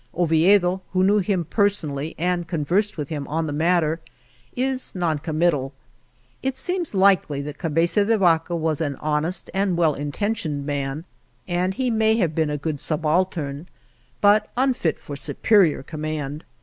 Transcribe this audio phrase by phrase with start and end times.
[0.17, 3.99] Oviedo, who knew him personally and conversed with him on the matter,
[4.55, 5.73] is non committal.
[6.41, 11.05] It seems likely that Cabeza de Vaca was an honest and well intentioned man,
[11.47, 13.67] and he may have been a good sub altern
[14.21, 16.45] but unfit for superior command.